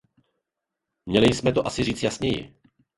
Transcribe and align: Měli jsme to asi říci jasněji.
Měli 1.05 1.33
jsme 1.35 1.51
to 1.53 1.67
asi 1.67 1.83
říci 1.83 2.05
jasněji. 2.05 2.55